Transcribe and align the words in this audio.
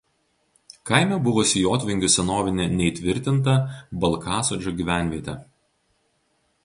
Kaime 0.89 1.19
buvusi 1.27 1.61
jotvingių 1.65 2.09
senovinė 2.15 2.67
neįtvirtinta 2.79 3.55
Balkasodžio 4.07 4.75
gyvenvietė. 4.81 5.37